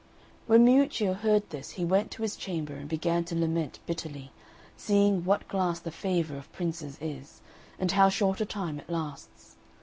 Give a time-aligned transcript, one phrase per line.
[0.47, 4.31] When Miuccio heard this he went to his chamber and began to lament bitterly,
[4.75, 7.39] seeing what glass the favour of princes is,
[7.77, 9.57] and how short a time it lasts.